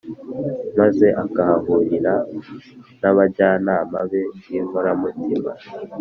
maze 0.79 1.07
akahahurira 1.23 2.13
n’abajyanama 3.01 3.99
be 4.09 4.21
b’inkoramutima, 4.45 5.51